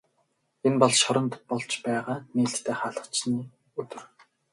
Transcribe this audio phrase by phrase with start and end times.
[0.67, 3.41] Энэ бол шоронд болж байгаа нээлттэй хаалганы
[3.79, 4.03] өдөр.